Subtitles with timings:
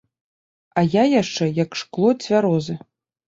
[0.81, 2.79] А я яшчэ як шкло цвярозы.